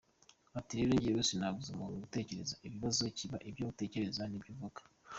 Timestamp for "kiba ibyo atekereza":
3.17-4.21